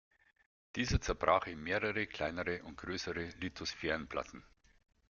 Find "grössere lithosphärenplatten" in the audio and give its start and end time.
2.75-4.43